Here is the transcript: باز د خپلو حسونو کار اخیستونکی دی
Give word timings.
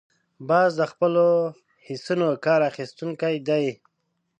باز 0.49 0.71
د 0.79 0.81
خپلو 0.91 1.25
حسونو 1.87 2.27
کار 2.45 2.61
اخیستونکی 2.71 3.35
دی 3.47 3.65